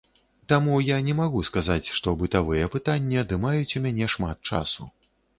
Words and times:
Таму 0.51 0.75
я 0.85 0.95
не 1.09 1.13
магу 1.17 1.41
сказаць, 1.49 1.91
што 1.97 2.13
бытавая 2.21 2.69
пытанні 2.75 3.19
адымаюць 3.25 3.75
у 3.81 3.83
мяне 3.83 4.07
шмат 4.15 4.37
часу. 4.53 4.89